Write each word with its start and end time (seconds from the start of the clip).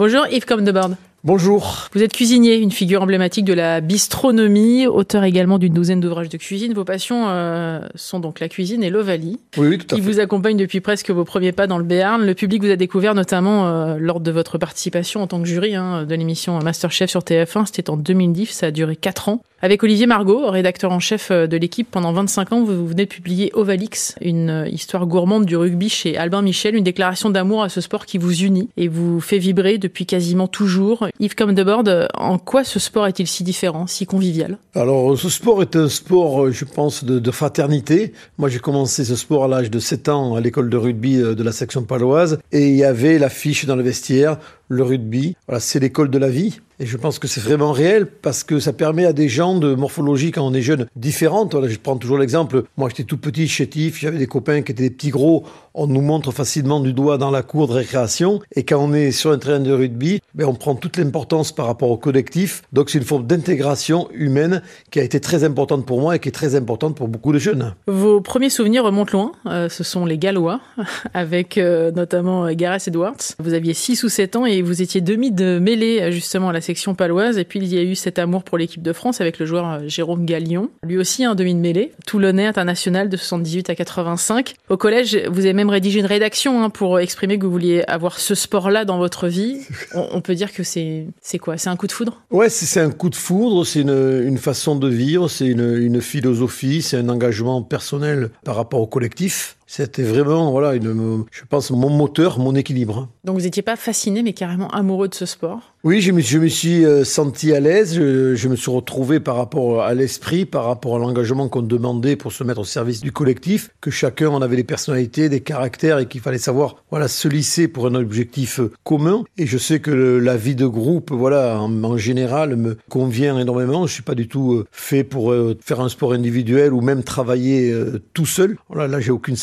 Bonjour 0.00 0.26
Yves 0.30 0.46
Comdebord. 0.46 0.92
Bonjour. 1.24 1.90
Vous 1.92 2.02
êtes 2.02 2.14
cuisinier, 2.14 2.56
une 2.56 2.70
figure 2.70 3.02
emblématique 3.02 3.44
de 3.44 3.52
la 3.52 3.82
bistronomie, 3.82 4.86
auteur 4.86 5.24
également 5.24 5.58
d'une 5.58 5.74
douzaine 5.74 6.00
d'ouvrages 6.00 6.30
de 6.30 6.38
cuisine. 6.38 6.72
Vos 6.72 6.86
passions 6.86 7.28
euh, 7.28 7.80
sont 7.96 8.18
donc 8.18 8.40
la 8.40 8.48
cuisine 8.48 8.82
et 8.82 8.88
l'ovalie. 8.88 9.38
Oui, 9.58 9.68
oui, 9.68 9.76
tout 9.76 9.94
à 9.94 9.98
qui 9.98 10.00
vous 10.00 10.18
accompagne 10.18 10.56
depuis 10.56 10.80
presque 10.80 11.10
vos 11.10 11.26
premiers 11.26 11.52
pas 11.52 11.66
dans 11.66 11.76
le 11.76 11.84
Béarn. 11.84 12.24
Le 12.24 12.32
public 12.32 12.62
vous 12.62 12.70
a 12.70 12.76
découvert 12.76 13.14
notamment 13.14 13.68
euh, 13.68 13.98
lors 14.00 14.20
de 14.20 14.30
votre 14.30 14.56
participation 14.56 15.20
en 15.20 15.26
tant 15.26 15.42
que 15.42 15.46
jury 15.46 15.74
hein, 15.74 16.04
de 16.04 16.14
l'émission 16.14 16.58
Masterchef 16.60 17.10
sur 17.10 17.20
TF1. 17.20 17.66
C'était 17.66 17.90
en 17.90 17.98
2010, 17.98 18.46
ça 18.46 18.68
a 18.68 18.70
duré 18.70 18.96
4 18.96 19.28
ans. 19.28 19.42
Avec 19.62 19.82
Olivier 19.82 20.06
Margot, 20.06 20.50
rédacteur 20.50 20.90
en 20.90 21.00
chef 21.00 21.30
euh, 21.30 21.46
de 21.46 21.58
l'équipe 21.58 21.86
pendant 21.90 22.14
25 22.14 22.52
ans, 22.52 22.64
vous 22.64 22.86
venez 22.86 23.04
de 23.04 23.10
publier 23.10 23.50
Ovalix, 23.52 24.14
une 24.22 24.66
histoire 24.72 25.06
gourmande 25.06 25.44
du 25.44 25.54
rugby 25.54 25.90
chez 25.90 26.16
Albin 26.16 26.40
Michel, 26.40 26.74
une 26.74 26.84
déclaration 26.84 27.28
d'amour 27.28 27.62
à 27.62 27.68
ce 27.68 27.82
sport 27.82 28.06
qui 28.06 28.16
vous 28.16 28.42
unit 28.42 28.70
et 28.78 28.88
vous 28.88 29.20
fait 29.20 29.36
vibrer 29.36 29.76
depuis 29.76 30.06
quasiment 30.06 30.48
toujours. 30.48 31.08
Yves 31.20 31.34
comme 31.34 31.54
de 31.54 31.62
Bord, 31.62 31.84
en 32.14 32.38
quoi 32.38 32.64
ce 32.64 32.78
sport 32.78 33.06
est-il 33.06 33.26
si 33.26 33.44
différent, 33.44 33.86
si 33.86 34.06
convivial? 34.06 34.56
Alors, 34.74 35.18
ce 35.18 35.28
sport 35.28 35.60
est 35.60 35.76
un 35.76 35.90
sport, 35.90 36.46
euh, 36.46 36.52
je 36.52 36.64
pense, 36.64 37.04
de, 37.04 37.30
fraternité. 37.30 38.14
Moi, 38.38 38.48
j'ai 38.48 38.60
commencé 38.60 39.04
ce 39.04 39.14
sport 39.14 39.44
à 39.44 39.48
l'âge 39.48 39.70
de 39.70 39.78
7 39.78 40.08
ans 40.08 40.36
à 40.36 40.40
l'école 40.40 40.70
de 40.70 40.76
rugby 40.78 41.20
euh, 41.20 41.34
de 41.34 41.42
la 41.42 41.52
section 41.52 41.82
paloise 41.82 42.38
et 42.50 42.68
il 42.68 42.76
y 42.76 42.84
avait 42.84 43.18
l'affiche 43.18 43.66
dans 43.66 43.76
le 43.76 43.82
vestiaire, 43.82 44.38
le 44.68 44.82
rugby. 44.84 45.36
Voilà, 45.46 45.60
c'est 45.60 45.80
l'école 45.80 46.08
de 46.08 46.18
la 46.18 46.30
vie. 46.30 46.60
Et 46.82 46.86
je 46.86 46.96
pense 46.96 47.18
que 47.18 47.28
c'est 47.28 47.42
vraiment 47.42 47.72
réel 47.72 48.06
parce 48.06 48.42
que 48.42 48.58
ça 48.58 48.72
permet 48.72 49.04
à 49.04 49.12
des 49.12 49.28
gens 49.28 49.54
de 49.54 49.74
morphologie 49.74 50.30
quand 50.30 50.46
on 50.46 50.54
est 50.54 50.62
jeune 50.62 50.86
différentes. 50.96 51.54
je 51.66 51.78
prends 51.78 51.98
toujours 51.98 52.16
l'exemple. 52.16 52.64
Moi, 52.78 52.88
j'étais 52.88 53.04
tout 53.04 53.18
petit, 53.18 53.48
chétif, 53.48 54.00
j'avais 54.00 54.16
des 54.16 54.26
copains 54.26 54.62
qui 54.62 54.72
étaient 54.72 54.84
des 54.84 54.90
petits 54.90 55.10
gros. 55.10 55.44
On 55.74 55.86
nous 55.86 56.00
montre 56.00 56.32
facilement 56.32 56.80
du 56.80 56.94
doigt 56.94 57.18
dans 57.18 57.30
la 57.30 57.42
cour 57.42 57.68
de 57.68 57.74
récréation. 57.74 58.40
Et 58.56 58.64
quand 58.64 58.78
on 58.82 58.94
est 58.94 59.12
sur 59.12 59.30
un 59.30 59.36
terrain 59.36 59.60
de 59.60 59.70
rugby, 59.70 60.20
ben, 60.34 60.46
on 60.46 60.54
prend 60.54 60.74
toute 60.74 60.96
l'importance 60.96 61.52
par 61.52 61.66
rapport 61.66 61.90
au 61.90 61.98
collectif. 61.98 62.62
Donc, 62.72 62.88
c'est 62.88 62.98
une 62.98 63.04
forme 63.04 63.26
d'intégration 63.26 64.08
humaine 64.14 64.62
qui 64.90 65.00
a 65.00 65.02
été 65.02 65.20
très 65.20 65.44
importante 65.44 65.84
pour 65.84 66.00
moi 66.00 66.16
et 66.16 66.18
qui 66.18 66.30
est 66.30 66.32
très 66.32 66.54
importante 66.54 66.96
pour 66.96 67.08
beaucoup 67.08 67.34
de 67.34 67.38
jeunes. 67.38 67.74
Vos 67.88 68.22
premiers 68.22 68.48
souvenirs 68.48 68.84
remontent 68.84 69.12
loin. 69.12 69.32
Euh, 69.44 69.68
ce 69.68 69.84
sont 69.84 70.06
les 70.06 70.16
Gallois, 70.16 70.60
avec 71.14 71.58
euh, 71.58 71.90
notamment 71.92 72.46
euh, 72.46 72.52
Gareth 72.54 72.88
Edwards. 72.88 73.18
Vous 73.38 73.52
aviez 73.52 73.74
6 73.74 74.02
ou 74.02 74.08
7 74.08 74.36
ans 74.36 74.46
et 74.46 74.62
vous 74.62 74.80
étiez 74.80 75.02
demi 75.02 75.30
de 75.30 75.58
mêlée 75.58 76.10
justement 76.10 76.48
à 76.48 76.52
la 76.54 76.62
paloise. 76.94 77.38
Et 77.38 77.44
puis 77.44 77.58
il 77.58 77.72
y 77.72 77.78
a 77.78 77.82
eu 77.82 77.94
cet 77.94 78.18
amour 78.18 78.44
pour 78.44 78.58
l'équipe 78.58 78.82
de 78.82 78.92
France 78.92 79.20
avec 79.20 79.38
le 79.38 79.46
joueur 79.46 79.68
euh, 79.68 79.78
Jérôme 79.86 80.24
Gallion, 80.24 80.70
lui 80.82 80.98
aussi 80.98 81.24
un 81.24 81.34
demi 81.34 81.54
de 81.54 81.60
mêlée, 81.60 81.92
toulonnais 82.06 82.46
international 82.46 83.08
de 83.08 83.16
78 83.16 83.70
à 83.70 83.74
85. 83.74 84.54
Au 84.68 84.76
collège, 84.76 85.16
vous 85.30 85.40
avez 85.40 85.52
même 85.52 85.70
rédigé 85.70 86.00
une 86.00 86.06
rédaction 86.06 86.62
hein, 86.62 86.70
pour 86.70 86.98
exprimer 86.98 87.38
que 87.38 87.44
vous 87.44 87.52
vouliez 87.52 87.82
avoir 87.86 88.18
ce 88.18 88.34
sport-là 88.34 88.84
dans 88.84 88.98
votre 88.98 89.28
vie. 89.28 89.60
On, 89.94 90.20
peut 90.20 90.34
dire 90.34 90.52
que 90.52 90.62
c'est 90.62 91.06
c'est 91.20 91.38
quoi? 91.38 91.56
C'est 91.56 91.70
un 91.70 91.76
coup 91.76 91.86
de 91.86 91.92
foudre? 91.92 92.22
Ouais, 92.30 92.48
c'est 92.48 92.80
un 92.80 92.90
coup 92.90 93.10
de 93.10 93.16
foudre. 93.16 93.64
C'est 93.64 93.80
une, 93.80 94.22
une 94.24 94.38
façon 94.38 94.76
de 94.76 94.88
vivre, 94.88 95.28
c'est 95.28 95.46
une, 95.46 95.76
une 95.76 96.00
philosophie, 96.00 96.82
c'est 96.82 96.96
un 96.96 97.08
engagement 97.08 97.62
personnel 97.62 98.30
par 98.44 98.56
rapport 98.56 98.80
au 98.80 98.86
collectif. 98.86 99.56
C'était 99.72 100.02
vraiment, 100.02 100.50
voilà, 100.50 100.74
une, 100.74 101.24
je 101.30 101.42
pense, 101.48 101.70
mon 101.70 101.90
moteur, 101.90 102.40
mon 102.40 102.56
équilibre. 102.56 103.08
Donc 103.22 103.36
vous 103.36 103.44
n'étiez 103.44 103.62
pas 103.62 103.76
fasciné, 103.76 104.24
mais 104.24 104.32
carrément 104.32 104.68
amoureux 104.70 105.06
de 105.06 105.14
ce 105.14 105.26
sport? 105.26 105.60
Oui, 105.84 106.00
je 106.02 106.10
me, 106.10 106.20
je 106.20 106.38
me 106.38 106.48
suis 106.48 106.84
euh, 106.84 107.04
senti 107.04 107.54
à 107.54 107.60
l'aise, 107.60 107.94
je, 107.94 108.34
je, 108.34 108.48
me 108.48 108.56
suis 108.56 108.70
retrouvé 108.70 109.18
par 109.18 109.36
rapport 109.36 109.80
à 109.80 109.94
l'esprit, 109.94 110.44
par 110.44 110.64
rapport 110.64 110.96
à 110.96 110.98
l'engagement 110.98 111.48
qu'on 111.48 111.62
demandait 111.62 112.16
pour 112.16 112.32
se 112.32 112.44
mettre 112.44 112.60
au 112.60 112.64
service 112.64 113.00
du 113.00 113.12
collectif, 113.12 113.70
que 113.80 113.90
chacun 113.90 114.28
en 114.28 114.42
avait 114.42 114.56
des 114.56 114.64
personnalités, 114.64 115.28
des 115.28 115.40
caractères 115.40 115.98
et 116.00 116.06
qu'il 116.06 116.20
fallait 116.20 116.36
savoir, 116.36 116.84
voilà, 116.90 117.08
se 117.08 117.28
lisser 117.28 117.66
pour 117.66 117.86
un 117.86 117.94
objectif 117.94 118.58
euh, 118.58 118.72
commun. 118.82 119.22
Et 119.38 119.46
je 119.46 119.56
sais 119.56 119.78
que 119.78 119.90
la 119.90 120.36
vie 120.36 120.56
de 120.56 120.66
groupe, 120.66 121.12
voilà, 121.12 121.60
en, 121.60 121.96
général, 121.96 122.56
me 122.56 122.76
convient 122.90 123.38
énormément. 123.38 123.86
Je 123.86 123.94
suis 123.94 124.02
pas 124.02 124.16
du 124.16 124.26
tout 124.26 124.52
euh, 124.52 124.66
fait 124.72 125.04
pour 125.04 125.32
faire 125.62 125.80
un 125.80 125.88
sport 125.88 126.12
individuel 126.12 126.74
ou 126.74 126.80
même 126.80 127.04
travailler 127.04 127.74
tout 128.12 128.26
seul. 128.26 128.58
Voilà, 128.68 128.88
là, 128.88 129.00
j'ai 129.00 129.12
aucune 129.12 129.36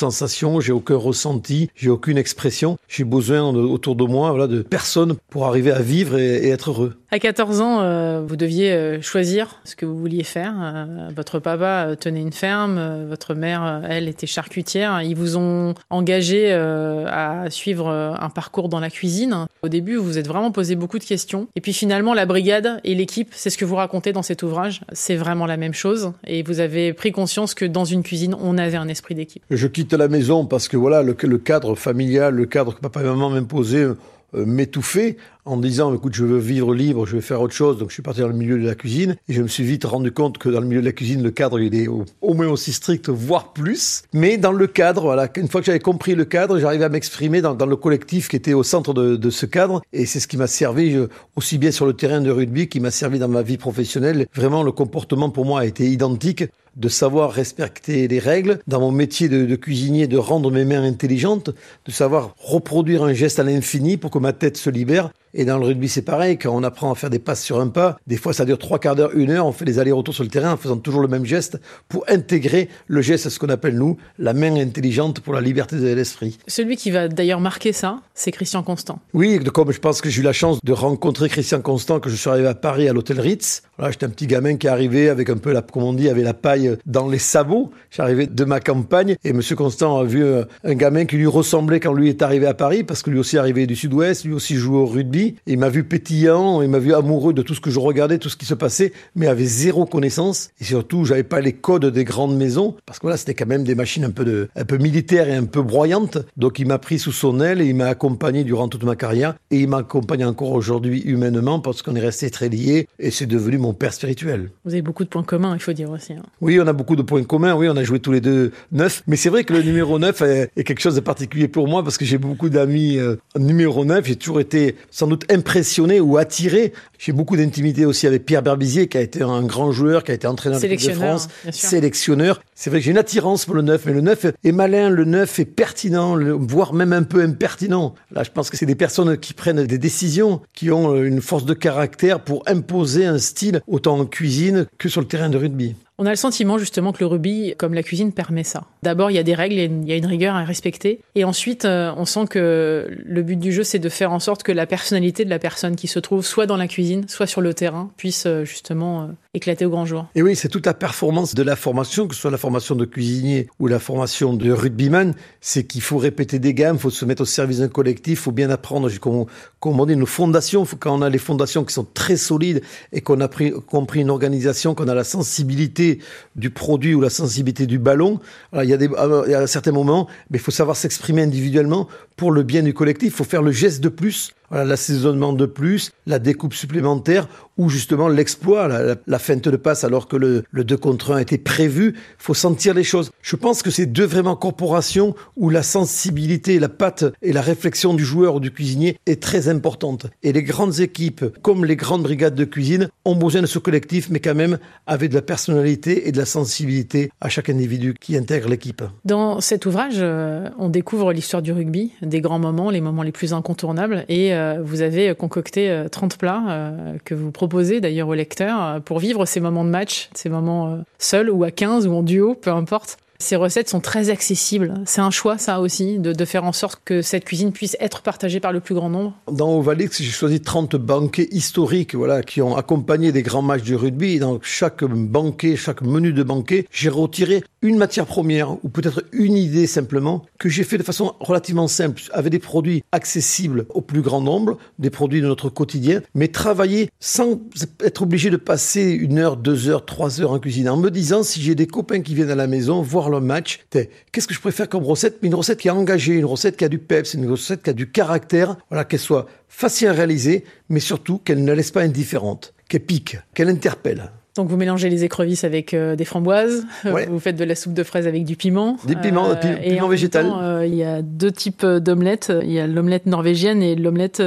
j'ai 0.59 0.71
aucun 0.71 0.95
ressenti, 0.95 1.69
j'ai 1.75 1.89
aucune 1.89 2.17
expression. 2.17 2.77
J'ai 2.87 3.03
besoin 3.03 3.43
autour 3.53 3.95
de 3.95 4.03
moi 4.03 4.29
voilà, 4.31 4.47
de 4.47 4.61
personnes 4.61 5.15
pour 5.29 5.45
arriver 5.45 5.71
à 5.71 5.81
vivre 5.81 6.17
et, 6.17 6.49
être 6.49 6.71
heureux. 6.71 6.93
À 7.09 7.19
14 7.19 7.61
ans, 7.61 7.79
euh, 7.79 8.21
vous 8.27 8.35
deviez 8.35 8.73
euh, 8.73 9.01
choisir 9.01 9.61
ce 9.63 9.77
que 9.77 9.85
vous 9.85 9.97
vouliez 9.97 10.23
faire. 10.23 10.53
Euh, 10.61 11.07
votre 11.15 11.39
papa 11.39 11.95
tenait 11.97 12.19
une 12.19 12.33
ferme, 12.33 13.05
votre 13.07 13.33
mère, 13.33 13.81
elle, 13.87 14.09
était 14.09 14.27
charcutière. 14.27 15.01
Ils 15.01 15.15
vous 15.15 15.37
ont 15.37 15.73
engagé 15.89 16.51
à 16.51 17.45
suivre 17.49 17.89
un 17.89 18.29
parcours 18.29 18.67
dans 18.67 18.81
la 18.81 18.89
cuisine. 18.89 19.47
Au 19.63 19.69
début, 19.69 19.95
vous 19.95 20.03
vous 20.03 20.17
êtes 20.17 20.27
vraiment 20.27 20.51
posé 20.51 20.75
beaucoup 20.75 20.99
de 20.99 21.03
questions. 21.03 21.47
Et 21.55 21.61
puis 21.61 21.71
finalement, 21.71 22.13
la 22.13 22.25
brigade 22.25 22.81
et 22.83 22.93
l'équipe, 22.93 23.29
c'est 23.31 23.49
ce 23.49 23.57
que 23.57 23.65
vous 23.65 23.75
racontez 23.75 24.11
dans 24.11 24.21
cet 24.21 24.43
ouvrage, 24.43 24.81
c'est 24.91 25.15
vraiment 25.15 25.45
la 25.45 25.57
même 25.57 25.73
chose. 25.73 26.11
Et 26.25 26.43
vous 26.43 26.59
avez 26.59 26.91
pris 26.93 27.11
conscience 27.11 27.53
que 27.53 27.65
dans 27.65 27.85
une 27.85 28.03
cuisine, 28.03 28.35
on 28.41 28.57
avait 28.57 28.77
un 28.77 28.87
esprit 28.89 29.15
d'équipe. 29.15 29.43
Je 29.49 29.67
quitte 29.67 29.93
la 29.93 30.09
maison 30.09 30.45
parce 30.45 30.67
que 30.67 30.75
voilà, 30.75 31.03
le, 31.03 31.15
le 31.21 31.37
cadre 31.37 31.75
familial, 31.75 32.35
le 32.35 32.45
cadre 32.45 32.75
que 32.75 32.81
papa 32.81 33.01
et 33.01 33.05
maman 33.05 33.29
m'imposaient 33.29 33.87
m'étouffer 34.33 35.17
en 35.47 35.57
disant 35.57 35.93
écoute 35.95 36.13
je 36.13 36.25
veux 36.25 36.37
vivre 36.37 36.73
libre 36.73 37.05
je 37.05 37.15
vais 37.15 37.21
faire 37.21 37.41
autre 37.41 37.53
chose 37.53 37.77
donc 37.77 37.89
je 37.89 37.93
suis 37.93 38.03
parti 38.03 38.19
dans 38.19 38.27
le 38.27 38.33
milieu 38.33 38.59
de 38.59 38.65
la 38.65 38.75
cuisine 38.75 39.15
et 39.27 39.33
je 39.33 39.41
me 39.41 39.47
suis 39.47 39.63
vite 39.63 39.85
rendu 39.85 40.11
compte 40.11 40.37
que 40.37 40.49
dans 40.49 40.59
le 40.59 40.67
milieu 40.67 40.81
de 40.81 40.85
la 40.85 40.91
cuisine 40.91 41.23
le 41.23 41.31
cadre 41.31 41.59
il 41.59 41.73
est 41.73 41.87
au, 41.87 42.05
moins 42.21 42.47
aussi 42.47 42.73
strict 42.73 43.09
voire 43.09 43.53
plus. 43.53 44.03
Mais 44.13 44.37
dans 44.37 44.51
le 44.51 44.67
cadre 44.67 45.17
une 45.37 45.47
fois 45.47 45.61
que 45.61 45.65
j'avais 45.65 45.79
compris 45.79 46.15
le 46.15 46.25
cadre 46.25 46.59
j'arrivais 46.59 46.85
à 46.85 46.89
m'exprimer 46.89 47.41
dans, 47.41 47.65
le 47.65 47.75
collectif 47.75 48.27
qui 48.27 48.35
était 48.35 48.53
au 48.53 48.63
centre 48.63 48.93
de, 48.93 49.15
de 49.15 49.29
ce 49.29 49.45
cadre 49.45 49.81
et 49.93 50.05
c'est 50.05 50.19
ce 50.19 50.27
qui 50.27 50.37
m'a 50.37 50.47
servi 50.47 50.97
aussi 51.35 51.57
bien 51.57 51.71
sur 51.71 51.85
le 51.85 51.93
terrain 51.93 52.21
de 52.21 52.29
rugby 52.29 52.67
qui 52.67 52.79
m'a 52.79 52.91
servi 52.91 53.19
dans 53.19 53.27
ma 53.27 53.41
vie 53.41 53.57
professionnelle. 53.57 54.27
Vraiment 54.35 54.63
le 54.63 54.71
comportement 54.71 55.29
pour 55.29 55.45
moi 55.45 55.61
a 55.61 55.65
été 55.65 55.85
identique. 55.85 56.45
De 56.75 56.89
savoir 56.89 57.31
respecter 57.31 58.07
les 58.07 58.19
règles, 58.19 58.59
dans 58.67 58.79
mon 58.79 58.91
métier 58.91 59.29
de, 59.29 59.47
de, 59.47 59.55
cuisinier, 59.55 60.05
de 60.05 60.17
rendre 60.17 60.51
mes 60.51 60.63
mains 60.63 60.83
intelligentes, 60.83 61.49
de 61.87 61.91
savoir 61.91 62.35
reproduire 62.37 63.03
un 63.03 63.13
geste 63.13 63.39
à 63.39 63.43
l'infini 63.43 63.97
pour 63.97 64.11
que 64.11 64.19
ma 64.19 64.31
tête 64.31 64.57
se 64.57 64.69
libère. 64.69 65.09
Et 65.39 65.45
dans 65.45 65.59
le 65.59 65.65
rugby, 65.65 65.87
c'est 65.87 66.01
pareil. 66.01 66.39
Quand 66.39 66.49
on 66.51 66.63
apprend 66.63 66.91
à 66.91 66.95
faire 66.95 67.11
des 67.11 67.19
passes 67.19 67.43
sur 67.43 67.59
un 67.59 67.67
pas, 67.67 67.99
des 68.07 68.17
fois, 68.17 68.33
ça 68.33 68.43
dure 68.43 68.57
trois 68.57 68.79
quarts 68.79 68.95
d'heure, 68.95 69.11
une 69.13 69.29
heure. 69.29 69.45
On 69.45 69.51
fait 69.51 69.65
des 69.65 69.77
allers-retours 69.77 70.15
sur 70.15 70.23
le 70.23 70.31
terrain 70.31 70.53
en 70.53 70.57
faisant 70.57 70.77
toujours 70.77 70.99
le 70.99 71.07
même 71.07 71.25
geste 71.25 71.61
pour 71.87 72.03
intégrer 72.09 72.69
le 72.87 73.01
geste, 73.03 73.29
ce 73.29 73.37
qu'on 73.37 73.49
appelle, 73.49 73.75
nous, 73.75 73.97
la 74.17 74.33
main 74.33 74.55
intelligente 74.55 75.19
pour 75.19 75.35
la 75.35 75.41
liberté 75.41 75.75
de 75.75 75.87
l'esprit. 75.93 76.39
Celui 76.47 76.75
qui 76.75 76.89
va 76.89 77.07
d'ailleurs 77.07 77.39
marquer 77.39 77.71
ça, 77.71 77.99
c'est 78.15 78.31
Christian 78.31 78.63
Constant. 78.63 78.99
Oui, 79.13 79.39
comme 79.53 79.71
je 79.71 79.79
pense 79.79 80.01
que 80.01 80.09
j'ai 80.09 80.21
eu 80.21 80.23
la 80.23 80.33
chance 80.33 80.57
de 80.63 80.73
rencontrer 80.73 81.29
Christian 81.29 81.61
Constant, 81.61 81.99
que 81.99 82.09
je 82.09 82.15
suis 82.15 82.31
arrivé 82.31 82.47
à 82.47 82.55
Paris 82.55 82.89
à 82.89 82.93
l'hôtel 82.93 83.19
Ritz. 83.19 83.61
Voilà, 83.77 83.91
j'étais 83.91 84.07
un 84.07 84.09
petit 84.09 84.25
gamin 84.25 84.55
qui 84.55 84.67
arrivé 84.67 85.07
avec 85.07 85.29
un 85.29 85.37
peu 85.37 85.53
la, 85.53 85.61
comme 85.61 85.83
on 85.83 85.93
dit, 85.93 86.09
avec 86.09 86.23
la 86.23 86.33
paille 86.33 86.77
dans 86.87 87.07
les 87.07 87.19
sabots. 87.19 87.69
J'arrivais 87.91 88.25
de 88.25 88.43
ma 88.43 88.59
campagne 88.59 89.15
et 89.23 89.33
Monsieur 89.33 89.55
Constant 89.55 89.99
a 89.99 90.03
vu 90.03 90.23
euh, 90.23 90.45
un 90.63 90.73
gamin 90.73 91.05
qui 91.05 91.17
lui 91.17 91.27
ressemblait 91.27 91.79
quand 91.79 91.93
lui 91.93 92.09
est 92.09 92.23
arrivé 92.23 92.47
à 92.47 92.55
Paris 92.55 92.83
parce 92.83 93.03
que 93.03 93.11
lui 93.11 93.19
aussi 93.19 93.37
arrivé 93.37 93.67
du 93.67 93.75
sud-ouest, 93.75 94.25
lui 94.25 94.33
aussi 94.33 94.55
jouait 94.55 94.79
au 94.79 94.87
rugby. 94.87 95.26
Il 95.45 95.57
m'a 95.57 95.69
vu 95.69 95.83
pétillant, 95.83 96.61
il 96.61 96.69
m'a 96.69 96.79
vu 96.79 96.93
amoureux 96.93 97.33
de 97.33 97.41
tout 97.41 97.53
ce 97.53 97.61
que 97.61 97.69
je 97.69 97.79
regardais, 97.79 98.17
tout 98.17 98.29
ce 98.29 98.37
qui 98.37 98.45
se 98.45 98.53
passait, 98.53 98.93
mais 99.15 99.27
avait 99.27 99.45
zéro 99.45 99.85
connaissance. 99.85 100.49
Et 100.59 100.63
surtout, 100.63 101.05
j'avais 101.05 101.23
pas 101.23 101.41
les 101.41 101.53
codes 101.53 101.85
des 101.85 102.03
grandes 102.03 102.35
maisons 102.35 102.75
parce 102.85 102.99
que 102.99 103.03
voilà, 103.03 103.17
c'était 103.17 103.33
quand 103.33 103.47
même 103.47 103.63
des 103.63 103.75
machines 103.75 104.05
un 104.05 104.11
peu 104.11 104.25
de, 104.25 104.49
un 104.55 104.65
peu 104.65 104.77
militaires 104.77 105.29
et 105.29 105.35
un 105.35 105.45
peu 105.45 105.61
broyantes. 105.61 106.17
Donc 106.37 106.59
il 106.59 106.67
m'a 106.67 106.79
pris 106.79 106.99
sous 106.99 107.11
son 107.11 107.39
aile 107.39 107.61
et 107.61 107.65
il 107.65 107.75
m'a 107.75 107.87
accompagné 107.87 108.43
durant 108.43 108.67
toute 108.67 108.83
ma 108.83 108.95
carrière 108.95 109.35
et 109.51 109.59
il 109.59 109.67
m'accompagne 109.67 110.25
encore 110.25 110.51
aujourd'hui 110.51 111.01
humainement 111.01 111.59
parce 111.59 111.81
qu'on 111.81 111.95
est 111.95 112.01
resté 112.01 112.29
très 112.29 112.49
liés 112.49 112.87
et 112.99 113.11
c'est 113.11 113.25
devenu 113.25 113.57
mon 113.57 113.73
père 113.73 113.93
spirituel. 113.93 114.51
Vous 114.65 114.73
avez 114.73 114.81
beaucoup 114.81 115.03
de 115.03 115.09
points 115.09 115.23
communs, 115.23 115.53
il 115.53 115.61
faut 115.61 115.73
dire 115.73 115.89
aussi. 115.91 116.13
Hein. 116.13 116.23
Oui, 116.41 116.59
on 116.59 116.67
a 116.67 116.73
beaucoup 116.73 116.95
de 116.95 117.01
points 117.01 117.23
communs. 117.23 117.55
Oui, 117.55 117.67
on 117.69 117.77
a 117.77 117.83
joué 117.83 117.99
tous 117.99 118.11
les 118.11 118.21
deux 118.21 118.51
neuf. 118.71 119.03
Mais 119.07 119.15
c'est 119.15 119.29
vrai 119.29 119.43
que 119.43 119.53
le 119.53 119.61
numéro 119.61 119.99
9 119.99 120.21
est, 120.21 120.63
quelque 120.63 120.79
chose 120.79 120.95
de 120.95 121.01
particulier 121.01 121.47
pour 121.47 121.67
moi 121.67 121.83
parce 121.83 121.97
que 121.97 122.05
j'ai 122.05 122.17
beaucoup 122.17 122.49
d'amis 122.49 122.97
euh, 122.97 123.15
numéro 123.37 123.85
9. 123.85 124.05
J'ai 124.05 124.15
toujours 124.15 124.39
été 124.39 124.75
sans 124.91 125.06
doute 125.07 125.31
impressionné 125.31 125.99
ou 125.99 126.17
attiré. 126.17 126.73
J'ai 126.99 127.11
beaucoup 127.11 127.37
d'intimité 127.37 127.85
aussi 127.85 128.07
avec 128.07 128.25
Pierre 128.25 128.41
Berbizier 128.41 128.87
qui 128.87 128.97
a 128.97 129.01
été 129.01 129.21
un 129.21 129.43
grand 129.43 129.71
joueur, 129.71 130.03
qui 130.03 130.11
a 130.11 130.13
été 130.13 130.27
entraîneur 130.27 130.59
de 130.59 130.77
France, 130.93 131.27
sélectionneur. 131.51 132.41
C'est 132.55 132.69
vrai 132.69 132.79
que 132.79 132.85
j'ai 132.85 132.91
une 132.91 132.97
attirance 132.97 133.45
pour 133.45 133.55
le 133.55 133.61
9, 133.61 133.85
mais 133.85 133.93
le 133.93 134.01
9 134.01 134.25
est 134.43 134.51
malin, 134.51 134.89
le 134.89 135.05
9 135.05 135.39
est 135.39 135.45
pertinent, 135.45 136.17
voire 136.39 136.73
même 136.73 136.93
un 136.93 137.03
peu 137.03 137.21
impertinent. 137.21 137.95
Là, 138.11 138.23
je 138.23 138.31
pense 138.31 138.49
que 138.49 138.57
c'est 138.57 138.65
des 138.65 138.75
personnes 138.75 139.17
qui 139.17 139.33
prennent 139.33 139.65
des 139.65 139.77
décisions, 139.77 140.41
qui 140.53 140.71
ont 140.71 140.93
euh, 140.93 141.03
une 141.03 141.21
force 141.21 141.45
de 141.45 141.53
caractère 141.53 142.23
pour 142.23 142.43
imposer 142.47 143.05
un 143.05 143.17
style 143.17 143.61
autant 143.67 143.99
en 143.99 144.05
cuisine 144.05 144.67
que 144.77 144.89
sur 144.89 145.01
le 145.01 145.07
terrain 145.07 145.29
de 145.29 145.37
rugby. 145.37 145.75
On 145.99 146.05
a 146.05 146.11
le 146.11 146.15
sentiment 146.15 146.59
justement 146.59 146.91
que 146.91 146.99
le 146.99 147.07
rugby, 147.07 147.55
comme 147.57 147.73
la 147.73 147.81
cuisine, 147.81 148.11
permet 148.11 148.43
ça. 148.43 148.65
D'abord, 148.83 149.09
il 149.09 149.15
y 149.15 149.19
a 149.19 149.23
des 149.23 149.33
règles, 149.33 149.55
il 149.55 149.87
y 149.87 149.91
a 149.91 149.95
une 149.95 150.05
rigueur 150.05 150.35
à 150.35 150.43
respecter. 150.43 151.01
Et 151.15 151.23
ensuite, 151.23 151.65
euh, 151.65 151.91
on 151.97 152.05
sent 152.05 152.27
que 152.29 152.87
le 153.03 153.21
but 153.23 153.37
du 153.37 153.51
jeu, 153.51 153.63
c'est 153.63 153.79
de 153.79 153.89
faire 153.89 154.11
en 154.11 154.19
sorte 154.19 154.43
que 154.43 154.51
la 154.51 154.67
personnalité 154.67 155.25
de 155.25 155.31
la 155.31 155.39
personne 155.39 155.75
qui 155.75 155.87
se 155.87 155.97
trouve 155.97 156.23
soit 156.23 156.45
dans 156.45 156.57
la 156.57 156.67
cuisine, 156.67 157.07
soit 157.07 157.25
sur 157.25 157.41
le 157.41 157.55
terrain, 157.55 157.89
puisse 157.97 158.27
euh, 158.27 158.45
justement 158.45 159.03
euh, 159.03 159.07
éclater 159.37 159.65
au 159.65 159.69
grand 159.69 159.85
jour. 159.85 160.07
Et 160.15 160.21
oui, 160.21 160.35
c'est 160.35 160.49
toute 160.49 160.65
la 160.65 160.73
performance 160.73 161.33
de 161.33 161.43
la 161.43 161.55
formation, 161.55 162.07
que 162.07 162.15
ce 162.15 162.21
soit 162.21 162.31
la 162.31 162.37
formation 162.37 162.75
de 162.75 162.85
cuisinier 162.85 163.47
ou 163.59 163.67
la 163.67 163.79
formation 163.79 164.33
de 164.33 164.51
rugbyman, 164.51 165.13
c'est 165.41 165.63
qu'il 165.63 165.81
faut 165.81 165.97
répéter 165.97 166.39
des 166.39 166.53
gammes, 166.53 166.75
il 166.75 166.81
faut 166.81 166.89
se 166.89 167.05
mettre 167.05 167.21
au 167.21 167.25
service 167.25 167.59
d'un 167.59 167.69
collectif, 167.69 168.19
il 168.19 168.23
faut 168.23 168.31
bien 168.31 168.49
apprendre, 168.49 168.89
comme, 168.99 169.79
on 169.79 169.85
dit, 169.85 169.95
nos 169.95 170.05
fondations, 170.05 170.65
quand 170.79 170.97
on 170.97 171.01
a 171.01 171.09
les 171.09 171.17
fondations 171.17 171.63
qui 171.63 171.73
sont 171.73 171.87
très 171.93 172.17
solides 172.17 172.61
et 172.91 173.01
qu'on 173.01 173.21
a 173.21 173.27
pris, 173.27 173.51
compris 173.51 174.01
une 174.01 174.09
organisation, 174.09 174.75
qu'on 174.75 174.87
a 174.87 174.95
la 174.95 175.03
sensibilité 175.03 175.99
du 176.35 176.49
produit 176.49 176.93
ou 176.93 177.01
la 177.01 177.09
sensibilité 177.09 177.65
du 177.65 177.79
ballon, 177.79 178.19
il, 178.53 178.69
y 178.69 178.73
a 178.73 178.77
des, 178.77 178.89
il 179.27 179.31
y 179.31 179.47
certains 179.47 179.71
moments, 179.71 180.07
mais 180.29 180.37
il 180.37 180.41
faut 180.41 180.51
savoir 180.51 180.75
s'exprimer 180.75 181.21
individuellement 181.21 181.87
pour 182.15 182.31
le 182.31 182.43
bien 182.43 182.63
du 182.63 182.73
collectif, 182.73 183.13
il 183.13 183.15
faut 183.15 183.23
faire 183.23 183.43
le 183.43 183.51
geste 183.51 183.81
de 183.81 183.89
plus 183.89 184.33
voilà, 184.49 184.65
l'assaisonnement 184.65 185.33
de 185.33 185.45
plus, 185.45 185.91
la 186.05 186.19
découpe 186.19 186.53
supplémentaire 186.53 187.27
ou 187.57 187.69
justement 187.69 188.07
l'exploit, 188.07 188.67
la, 188.67 188.95
la, 189.05 189.19
feinte 189.19 189.47
de 189.47 189.57
passe 189.57 189.83
alors 189.83 190.07
que 190.07 190.15
le, 190.15 190.43
le 190.51 190.63
2 190.63 190.77
contre 190.77 191.13
1 191.13 191.19
était 191.19 191.37
prévu. 191.37 191.95
Faut 192.17 192.33
sentir 192.33 192.73
les 192.73 192.83
choses. 192.83 193.11
Je 193.21 193.35
pense 193.35 193.63
que 193.63 193.71
c'est 193.71 193.87
deux 193.87 194.05
vraiment 194.05 194.35
corporations 194.35 195.15
où 195.35 195.49
la 195.49 195.63
sensibilité, 195.63 196.59
la 196.59 196.69
patte 196.69 197.05
et 197.21 197.33
la 197.33 197.41
réflexion 197.41 197.93
du 197.93 198.05
joueur 198.05 198.35
ou 198.35 198.39
du 198.39 198.51
cuisinier 198.51 198.97
est 199.05 199.21
très 199.21 199.49
importante. 199.49 200.07
Et 200.23 200.33
les 200.33 200.43
grandes 200.43 200.79
équipes, 200.79 201.25
comme 201.41 201.65
les 201.65 201.75
grandes 201.75 202.03
brigades 202.03 202.35
de 202.35 202.45
cuisine, 202.45 202.89
ont 203.05 203.15
besoin 203.15 203.41
de 203.41 203.47
ce 203.47 203.59
collectif, 203.59 204.09
mais 204.09 204.19
quand 204.19 204.35
même 204.35 204.59
avec 204.85 205.09
de 205.09 205.15
la 205.15 205.21
personnalité 205.21 206.07
et 206.07 206.11
de 206.11 206.17
la 206.17 206.25
sensibilité 206.25 207.09
à 207.21 207.29
chaque 207.29 207.49
individu 207.49 207.95
qui 207.99 208.15
intègre 208.15 208.49
l'équipe. 208.49 208.83
Dans 209.03 209.41
cet 209.41 209.65
ouvrage, 209.65 209.95
euh, 209.97 210.49
on 210.59 210.69
découvre 210.69 211.11
l'histoire 211.11 211.41
du 211.41 211.51
rugby, 211.51 211.91
des 212.01 212.21
grands 212.21 212.39
moments, 212.39 212.69
les 212.69 212.81
moments 212.81 213.03
les 213.03 213.11
plus 213.11 213.33
incontournables, 213.33 214.05
et 214.09 214.33
euh, 214.37 214.59
vous 214.63 214.81
avez 214.81 215.13
concocté 215.15 215.83
30 215.91 216.13
euh, 216.13 216.17
plats 216.17 216.71
que 217.03 217.13
vous 217.13 217.31
proposez 217.31 217.81
d'ailleurs 217.81 218.07
aux 218.07 218.13
lecteurs 218.13 218.81
pour 218.81 218.99
vivre 218.99 219.25
ces 219.25 219.39
moments 219.39 219.65
de 219.65 219.69
match, 219.69 220.09
ces 220.13 220.29
moments 220.29 220.79
seuls 220.99 221.29
ou 221.29 221.43
à 221.43 221.51
15 221.51 221.87
ou 221.87 221.93
en 221.93 222.03
duo, 222.03 222.35
peu 222.35 222.51
importe. 222.51 222.97
Ces 223.19 223.35
recettes 223.35 223.69
sont 223.69 223.79
très 223.79 224.09
accessibles. 224.09 224.75
C'est 224.85 225.01
un 225.01 225.09
choix, 225.09 225.37
ça 225.37 225.59
aussi, 225.59 225.99
de, 225.99 226.25
faire 226.25 226.43
en 226.43 226.51
sorte 226.51 226.81
que 226.83 227.01
cette 227.01 227.25
cuisine 227.25 227.51
puisse 227.51 227.77
être 227.79 228.01
partagée 228.01 228.39
par 228.39 228.51
le 228.51 228.59
plus 228.59 228.75
grand 228.75 228.89
nombre. 228.89 229.13
Dans 229.31 229.57
Ovalix, 229.57 230.01
j'ai 230.01 230.09
choisi 230.09 230.41
30 230.41 230.75
banquets 230.75 231.27
historiques 231.31 231.95
voilà, 231.95 232.21
qui 232.21 232.41
ont 232.41 232.55
accompagné 232.55 233.11
des 233.11 233.23
grands 233.23 233.41
matchs 233.41 233.63
de 233.63 233.75
rugby. 233.75 234.19
Dans 234.19 234.39
chaque 234.41 234.83
banquet, 234.83 235.55
chaque 235.55 235.81
menu 235.81 236.11
de 236.13 236.23
banquet, 236.23 236.67
j'ai 236.71 236.89
retiré 236.89 237.43
une 237.61 237.77
matière 237.77 238.05
première 238.05 238.63
ou 238.63 238.69
peut-être 238.69 239.03
une 239.13 239.35
idée 239.35 239.67
simplement 239.67 240.25
que 240.37 240.49
j'ai 240.49 240.63
fait 240.63 240.77
de 240.77 240.83
façon 240.83 241.15
relativement 241.19 241.67
simple, 241.67 242.01
avec 242.11 242.31
des 242.31 242.39
produits 242.39 242.83
accessibles 242.91 243.65
au 243.69 243.81
plus 243.81 244.01
grand 244.01 244.21
nombre, 244.21 244.57
des 244.79 244.89
produits 244.89 245.21
de 245.21 245.27
notre 245.27 245.49
quotidien, 245.49 246.01
mais 246.13 246.27
travailler 246.27 246.89
sans 246.99 247.39
être 247.83 248.03
obligé 248.03 248.29
de 248.29 248.37
passer 248.37 248.91
une 248.91 249.17
heure, 249.17 249.37
deux 249.37 249.69
heures, 249.69 249.85
trois 249.85 250.21
heures 250.21 250.31
en 250.31 250.39
cuisine, 250.39 250.69
en 250.69 250.77
me 250.77 250.91
disant 250.91 251.23
si 251.23 251.41
j'ai 251.41 251.55
des 251.55 251.67
copains 251.67 252.01
qui 252.01 252.13
viennent 252.13 252.29
à 252.29 252.35
la 252.35 252.47
maison 252.47 252.81
voir 252.81 253.06
le 253.09 253.19
match. 253.19 253.65
Qu'est-ce 254.11 254.27
que 254.27 254.33
je 254.33 254.41
préfère 254.41 254.69
comme 254.69 254.83
recette? 254.83 255.17
Une 255.21 255.35
recette 255.35 255.59
qui 255.59 255.67
est 255.67 255.71
engagée, 255.71 256.13
une 256.13 256.25
recette 256.25 256.57
qui 256.57 256.65
a 256.65 256.69
du 256.69 256.79
peps, 256.79 257.13
une 257.13 257.29
recette 257.29 257.63
qui 257.63 257.69
a 257.69 257.73
du 257.73 257.89
caractère, 257.89 258.57
voilà, 258.69 258.85
qu'elle 258.85 258.99
soit 258.99 259.27
facile 259.47 259.89
à 259.89 259.93
réaliser, 259.93 260.43
mais 260.69 260.79
surtout 260.79 261.17
qu'elle 261.19 261.43
ne 261.43 261.53
laisse 261.53 261.71
pas 261.71 261.81
indifférente, 261.81 262.53
qu'elle 262.69 262.81
pique, 262.81 263.17
qu'elle 263.33 263.49
interpelle. 263.49 264.11
Donc 264.35 264.49
vous 264.49 264.57
mélangez 264.57 264.89
les 264.89 265.03
écrevisses 265.03 265.43
avec 265.43 265.73
euh, 265.73 265.95
des 265.95 266.05
framboises, 266.05 266.67
vous 266.83 267.19
faites 267.19 267.37
de 267.37 267.43
la 267.43 267.55
soupe 267.55 267.73
de 267.73 267.83
fraises 267.83 268.05
avec 268.05 268.23
du 268.23 268.35
piment. 268.35 268.77
Des 268.85 268.95
piments, 268.95 269.31
euh, 269.31 269.35
piment 269.35 269.87
végétal. 269.87 270.31
Euh, 270.31 270.65
il 270.65 270.75
y 270.75 270.83
a 270.83 271.01
deux 271.01 271.31
types 271.31 271.65
d'omelettes, 271.65 272.31
il 272.43 272.51
y 272.51 272.59
a 272.59 272.67
l'omelette 272.67 273.07
norvégienne 273.07 273.63
et 273.63 273.75
l'omelette 273.75 274.21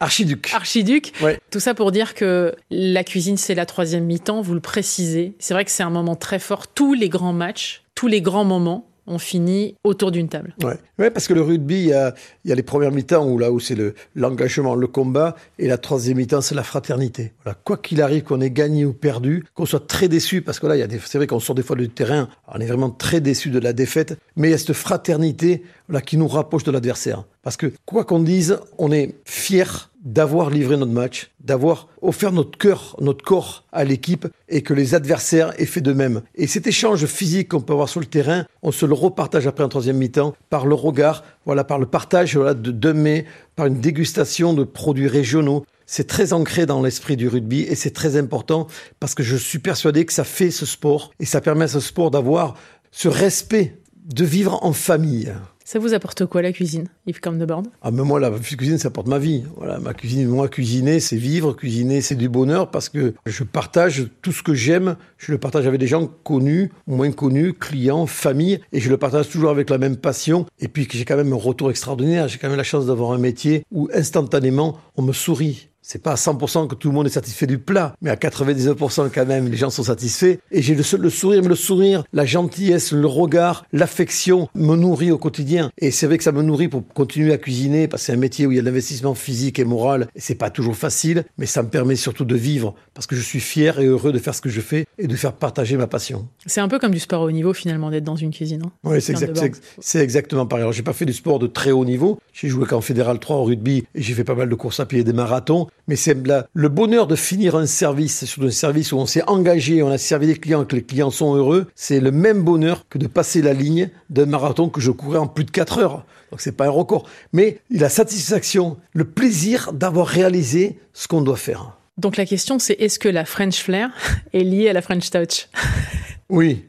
Archiduc. 0.00 0.52
Archiduc. 0.52 1.12
Tout 1.50 1.60
ça 1.60 1.72
pour 1.72 1.92
dire 1.92 2.14
que 2.14 2.54
la 2.70 3.04
cuisine, 3.04 3.36
c'est 3.36 3.54
la 3.54 3.64
troisième 3.64 4.04
mi-temps, 4.04 4.42
vous 4.42 4.54
le 4.54 4.60
précisez. 4.60 5.34
C'est 5.38 5.54
vrai 5.54 5.64
que 5.64 5.70
c'est 5.70 5.82
un 5.82 5.90
moment 5.90 6.16
très 6.16 6.38
fort. 6.38 6.66
Tous 6.66 6.92
les 6.92 7.08
grands 7.08 7.32
matchs, 7.32 7.83
tous 7.94 8.06
les 8.06 8.20
grands 8.20 8.44
moments 8.44 8.86
on 9.06 9.18
finit 9.18 9.76
autour 9.84 10.10
d'une 10.10 10.28
table. 10.28 10.54
Ouais. 10.62 10.78
ouais. 10.98 11.10
parce 11.10 11.28
que 11.28 11.34
le 11.34 11.42
rugby, 11.42 11.74
il 11.74 11.86
y 11.88 11.92
a, 11.92 12.14
les 12.44 12.62
premières 12.62 12.90
mi-temps 12.90 13.26
où 13.26 13.60
c'est 13.60 13.76
l'engagement, 14.14 14.74
le, 14.74 14.86
combat, 14.86 15.36
et 15.58 15.68
la 15.68 15.78
troisième 15.78 16.16
mi-temps, 16.18 16.40
c'est 16.40 16.54
la 16.54 16.62
fraternité. 16.62 17.32
Quoi 17.64 17.76
qu'il 17.76 18.00
arrive, 18.00 18.22
qu'on 18.22 18.40
ait 18.40 18.50
gagné 18.50 18.84
ou 18.84 18.92
perdu, 18.92 19.44
qu'on 19.54 19.66
soit 19.66 19.86
très 19.86 20.08
déçu, 20.08 20.42
parce 20.42 20.58
que 20.58 20.66
là, 20.66 20.74
c'est 21.04 21.18
vrai 21.18 21.26
qu'on 21.26 21.40
sort 21.40 21.54
des 21.54 21.62
fois 21.62 21.76
du 21.76 21.88
terrain, 21.88 22.28
on 22.48 22.60
est 22.60 22.66
vraiment 22.66 22.90
très 22.90 23.20
déçu 23.20 23.50
de 23.50 23.58
la 23.58 23.72
défaite, 23.72 24.18
mais 24.36 24.48
il 24.48 24.50
y 24.52 24.54
a 24.54 24.58
cette 24.58 24.72
fraternité 24.72 25.62
là 25.88 26.00
qui 26.00 26.16
nous 26.16 26.28
rapproche 26.28 26.64
de 26.64 26.70
l'adversaire. 26.70 27.24
Parce 27.42 27.56
que 27.56 27.72
quoi 27.84 28.04
qu'on 28.04 28.20
dise, 28.20 28.58
on 28.78 28.90
est 28.92 29.14
fier 29.24 29.90
d'avoir 30.04 30.50
livré 30.50 30.76
notre 30.76 30.92
match, 30.92 31.30
d'avoir 31.40 31.88
offert 32.02 32.30
notre 32.30 32.58
cœur, 32.58 32.94
notre 33.00 33.24
corps 33.24 33.64
à 33.72 33.84
l'équipe 33.84 34.26
et 34.48 34.62
que 34.62 34.74
les 34.74 34.94
adversaires 34.94 35.58
aient 35.58 35.66
fait 35.66 35.80
de 35.80 35.92
même. 35.92 36.22
Et 36.34 36.46
cet 36.46 36.66
échange 36.66 37.06
physique 37.06 37.48
qu'on 37.48 37.62
peut 37.62 37.72
avoir 37.72 37.88
sur 37.88 38.00
le 38.00 38.06
terrain, 38.06 38.44
on 38.62 38.70
se 38.70 38.84
le 38.84 38.92
repartage 38.92 39.46
après 39.46 39.64
en 39.64 39.68
troisième 39.68 39.96
mi-temps 39.96 40.34
par 40.50 40.66
le 40.66 40.74
regard, 40.74 41.24
voilà, 41.46 41.64
par 41.64 41.78
le 41.78 41.86
partage 41.86 42.36
voilà, 42.36 42.54
de 42.54 42.70
deux 42.70 42.92
mets, 42.92 43.24
par 43.56 43.66
une 43.66 43.80
dégustation 43.80 44.52
de 44.52 44.64
produits 44.64 45.08
régionaux. 45.08 45.64
C'est 45.86 46.06
très 46.06 46.32
ancré 46.32 46.66
dans 46.66 46.82
l'esprit 46.82 47.16
du 47.16 47.28
rugby 47.28 47.60
et 47.62 47.74
c'est 47.74 47.90
très 47.90 48.16
important 48.16 48.66
parce 49.00 49.14
que 49.14 49.22
je 49.22 49.36
suis 49.36 49.58
persuadé 49.58 50.04
que 50.04 50.12
ça 50.12 50.24
fait 50.24 50.50
ce 50.50 50.66
sport 50.66 51.12
et 51.18 51.26
ça 51.26 51.40
permet 51.40 51.64
à 51.64 51.68
ce 51.68 51.80
sport 51.80 52.10
d'avoir 52.10 52.56
ce 52.90 53.08
respect 53.08 53.76
de 54.04 54.24
vivre 54.24 54.58
en 54.62 54.72
famille. 54.72 55.32
Ça 55.66 55.78
vous 55.78 55.94
apporte 55.94 56.26
quoi 56.26 56.42
la 56.42 56.52
cuisine, 56.52 56.88
Yves 57.06 57.20
Bord 57.46 57.62
Ah 57.80 57.90
mais 57.90 58.02
moi 58.02 58.20
la 58.20 58.30
cuisine 58.30 58.76
ça 58.76 58.88
apporte 58.88 59.06
ma 59.06 59.18
vie. 59.18 59.44
Voilà, 59.56 59.78
ma 59.78 59.94
cuisine, 59.94 60.28
moi 60.28 60.48
cuisiner 60.48 61.00
c'est 61.00 61.16
vivre, 61.16 61.54
cuisiner 61.54 62.02
c'est 62.02 62.16
du 62.16 62.28
bonheur 62.28 62.70
parce 62.70 62.90
que 62.90 63.14
je 63.24 63.44
partage 63.44 64.10
tout 64.20 64.30
ce 64.30 64.42
que 64.42 64.52
j'aime, 64.52 64.96
je 65.16 65.32
le 65.32 65.38
partage 65.38 65.66
avec 65.66 65.80
des 65.80 65.86
gens 65.86 66.06
connus, 66.22 66.70
moins 66.86 67.10
connus, 67.12 67.54
clients, 67.54 68.04
famille 68.04 68.60
et 68.72 68.80
je 68.80 68.90
le 68.90 68.98
partage 68.98 69.30
toujours 69.30 69.50
avec 69.50 69.70
la 69.70 69.78
même 69.78 69.96
passion 69.96 70.44
et 70.60 70.68
puis 70.68 70.86
j'ai 70.92 71.06
quand 71.06 71.16
même 71.16 71.32
un 71.32 71.36
retour 71.36 71.70
extraordinaire, 71.70 72.28
j'ai 72.28 72.36
quand 72.36 72.48
même 72.48 72.58
la 72.58 72.62
chance 72.62 72.84
d'avoir 72.84 73.12
un 73.12 73.18
métier 73.18 73.64
où 73.70 73.88
instantanément 73.94 74.76
on 74.96 75.02
me 75.02 75.14
sourit. 75.14 75.70
C'est 75.86 76.00
pas 76.00 76.12
à 76.12 76.14
100% 76.14 76.66
que 76.66 76.74
tout 76.74 76.88
le 76.88 76.94
monde 76.94 77.06
est 77.06 77.10
satisfait 77.10 77.46
du 77.46 77.58
plat, 77.58 77.94
mais 78.00 78.08
à 78.08 78.16
99% 78.16 79.10
quand 79.14 79.26
même, 79.26 79.50
les 79.50 79.56
gens 79.58 79.68
sont 79.68 79.82
satisfaits. 79.82 80.38
Et 80.50 80.62
j'ai 80.62 80.74
le, 80.74 80.82
le 80.96 81.10
sourire, 81.10 81.42
mais 81.42 81.48
le 81.48 81.54
sourire, 81.54 82.04
la 82.14 82.24
gentillesse, 82.24 82.92
le 82.92 83.06
regard, 83.06 83.66
l'affection 83.70 84.48
me 84.54 84.76
nourrit 84.76 85.10
au 85.10 85.18
quotidien. 85.18 85.70
Et 85.76 85.90
c'est 85.90 86.06
vrai 86.06 86.16
que 86.16 86.24
ça 86.24 86.32
me 86.32 86.40
nourrit 86.40 86.68
pour 86.68 86.88
continuer 86.88 87.34
à 87.34 87.36
cuisiner, 87.36 87.86
parce 87.86 88.00
que 88.00 88.06
c'est 88.06 88.12
un 88.14 88.16
métier 88.16 88.46
où 88.46 88.50
il 88.50 88.54
y 88.54 88.58
a 88.58 88.62
de 88.62 88.66
l'investissement 88.66 89.14
physique 89.14 89.58
et 89.58 89.64
moral, 89.64 90.08
et 90.16 90.20
c'est 90.20 90.36
pas 90.36 90.48
toujours 90.48 90.74
facile, 90.74 91.24
mais 91.36 91.44
ça 91.44 91.62
me 91.62 91.68
permet 91.68 91.96
surtout 91.96 92.24
de 92.24 92.34
vivre, 92.34 92.74
parce 92.94 93.06
que 93.06 93.14
je 93.14 93.20
suis 93.20 93.40
fier 93.40 93.78
et 93.78 93.84
heureux 93.84 94.12
de 94.12 94.18
faire 94.18 94.34
ce 94.34 94.40
que 94.40 94.48
je 94.48 94.62
fais 94.62 94.86
et 94.96 95.06
de 95.06 95.16
faire 95.16 95.34
partager 95.34 95.76
ma 95.76 95.86
passion. 95.86 96.26
C'est 96.46 96.62
un 96.62 96.68
peu 96.68 96.78
comme 96.78 96.92
du 96.92 97.00
sport 97.00 97.20
au 97.20 97.30
niveau 97.30 97.52
finalement 97.52 97.90
d'être 97.90 98.04
dans 98.04 98.16
une 98.16 98.30
cuisine. 98.30 98.62
Hein, 98.64 98.72
oui, 98.84 99.02
c'est 99.02 100.00
exactement 100.00 100.46
pareil. 100.46 100.62
Alors 100.62 100.72
j'ai 100.72 100.82
pas 100.82 100.94
fait 100.94 101.04
du 101.04 101.12
sport 101.12 101.38
de 101.38 101.46
très 101.46 101.72
haut 101.72 101.84
niveau. 101.84 102.18
J'ai 102.32 102.48
joué 102.48 102.64
qu'en 102.64 102.80
fédéral 102.80 103.18
3 103.18 103.36
au 103.36 103.44
rugby 103.44 103.84
et 103.94 104.00
j'ai 104.00 104.14
fait 104.14 104.24
pas 104.24 104.34
mal 104.34 104.48
de 104.48 104.54
courses 104.54 104.80
à 104.80 104.86
pied 104.86 105.00
et 105.00 105.04
des 105.04 105.12
marathons 105.12 105.68
mais 105.86 105.96
c'est 105.96 106.16
le 106.54 106.68
bonheur 106.68 107.06
de 107.06 107.16
finir 107.16 107.56
un 107.56 107.66
service, 107.66 108.24
sur 108.24 108.42
un 108.42 108.50
service 108.50 108.92
où 108.92 108.96
on 108.96 109.06
s'est 109.06 109.22
engagé, 109.26 109.82
on 109.82 109.90
a 109.90 109.98
servi 109.98 110.26
les 110.26 110.36
clients, 110.36 110.64
que 110.64 110.76
les 110.76 110.82
clients 110.82 111.10
sont 111.10 111.34
heureux, 111.34 111.66
c'est 111.74 112.00
le 112.00 112.10
même 112.10 112.42
bonheur 112.42 112.88
que 112.88 112.98
de 112.98 113.06
passer 113.06 113.42
la 113.42 113.52
ligne 113.52 113.90
d'un 114.08 114.26
marathon 114.26 114.68
que 114.68 114.80
je 114.80 114.90
courais 114.90 115.18
en 115.18 115.26
plus 115.26 115.44
de 115.44 115.50
4 115.50 115.78
heures. 115.78 116.06
Donc 116.30 116.40
c'est 116.40 116.52
pas 116.52 116.66
un 116.66 116.70
record. 116.70 117.06
Mais 117.32 117.60
la 117.70 117.88
satisfaction, 117.88 118.78
le 118.92 119.04
plaisir 119.04 119.72
d'avoir 119.72 120.06
réalisé 120.06 120.78
ce 120.94 121.06
qu'on 121.06 121.20
doit 121.20 121.36
faire. 121.36 121.78
Donc 121.98 122.16
la 122.16 122.26
question 122.26 122.58
c'est 122.58 122.74
est-ce 122.80 122.98
que 122.98 123.08
la 123.08 123.24
French 123.24 123.62
Flair 123.62 123.90
est 124.32 124.42
liée 124.42 124.68
à 124.68 124.72
la 124.72 124.82
French 124.82 125.10
Touch 125.10 125.48
Oui, 126.30 126.64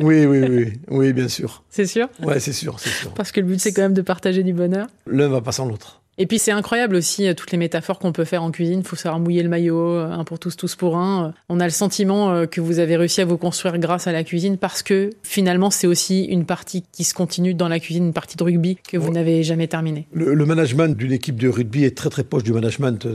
oui, 0.00 0.26
oui, 0.26 0.40
oui, 0.48 0.72
oui, 0.88 1.12
bien 1.12 1.28
sûr. 1.28 1.64
C'est 1.70 1.86
sûr? 1.86 2.08
Ouais, 2.22 2.38
c'est 2.38 2.52
sûr, 2.52 2.78
c'est 2.78 2.90
sûr. 2.90 3.12
Parce 3.14 3.32
que 3.32 3.40
le 3.40 3.46
but, 3.46 3.60
c'est 3.60 3.72
quand 3.72 3.82
même 3.82 3.94
de 3.94 4.02
partager 4.02 4.42
du 4.42 4.52
bonheur. 4.52 4.86
L'un 5.06 5.28
va 5.28 5.40
pas 5.40 5.52
sans 5.52 5.66
l'autre. 5.66 6.02
Et 6.20 6.26
puis 6.26 6.40
c'est 6.40 6.50
incroyable 6.50 6.96
aussi 6.96 7.28
euh, 7.28 7.34
toutes 7.34 7.52
les 7.52 7.58
métaphores 7.58 8.00
qu'on 8.00 8.12
peut 8.12 8.24
faire 8.24 8.42
en 8.42 8.50
cuisine. 8.50 8.80
Il 8.80 8.86
faut 8.86 8.96
savoir 8.96 9.20
mouiller 9.20 9.44
le 9.44 9.48
maillot, 9.48 9.78
euh, 9.78 10.10
un 10.10 10.24
pour 10.24 10.40
tous, 10.40 10.56
tous 10.56 10.74
pour 10.74 10.96
un. 10.96 11.26
Euh, 11.26 11.30
on 11.48 11.60
a 11.60 11.64
le 11.64 11.70
sentiment 11.70 12.46
que 12.46 12.60
vous 12.60 12.80
avez 12.80 12.96
réussi 12.96 13.20
à 13.20 13.24
vous 13.24 13.38
construire 13.38 13.78
grâce 13.78 14.08
à 14.08 14.12
la 14.12 14.24
cuisine 14.24 14.58
parce 14.58 14.82
que 14.82 15.10
finalement 15.22 15.70
c'est 15.70 15.86
aussi 15.86 16.24
une 16.24 16.44
partie 16.44 16.84
qui 16.92 17.04
se 17.04 17.14
continue 17.14 17.54
dans 17.54 17.68
la 17.68 17.78
cuisine, 17.78 18.06
une 18.06 18.12
partie 18.12 18.36
de 18.36 18.42
rugby 18.42 18.76
que 18.76 18.96
vous 18.96 19.12
n'avez 19.12 19.44
jamais 19.44 19.68
terminée. 19.68 20.06
Le, 20.12 20.34
management 20.44 20.96
d'une 20.96 21.12
équipe 21.12 21.36
de 21.36 21.48
rugby 21.48 21.84
est 21.84 21.96
très 21.96 22.10
très 22.10 22.24
proche 22.24 22.42
du 22.42 22.52
management 22.52 23.06